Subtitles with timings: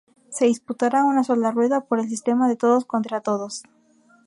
[0.31, 3.61] Se disputará a una sola rueda, por el sistema de todos contra todos.